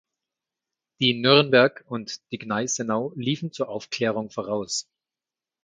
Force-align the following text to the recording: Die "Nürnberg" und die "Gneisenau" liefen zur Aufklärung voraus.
Die 0.99 1.13
"Nürnberg" 1.13 1.83
und 1.87 2.21
die 2.31 2.39
"Gneisenau" 2.39 3.13
liefen 3.15 3.51
zur 3.51 3.69
Aufklärung 3.69 4.31
voraus. 4.31 4.87